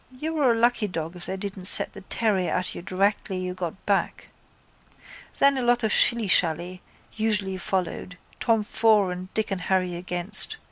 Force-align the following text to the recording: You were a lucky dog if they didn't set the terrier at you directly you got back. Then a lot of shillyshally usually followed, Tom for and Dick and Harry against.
You 0.17 0.33
were 0.33 0.49
a 0.51 0.55
lucky 0.57 0.87
dog 0.87 1.15
if 1.15 1.27
they 1.27 1.37
didn't 1.37 1.65
set 1.67 1.93
the 1.93 2.01
terrier 2.01 2.51
at 2.51 2.73
you 2.73 2.81
directly 2.81 3.37
you 3.37 3.53
got 3.53 3.85
back. 3.85 4.29
Then 5.37 5.59
a 5.59 5.61
lot 5.61 5.83
of 5.83 5.91
shillyshally 5.91 6.79
usually 7.13 7.57
followed, 7.59 8.17
Tom 8.39 8.63
for 8.63 9.11
and 9.11 9.31
Dick 9.35 9.51
and 9.51 9.61
Harry 9.61 9.93
against. 9.93 10.57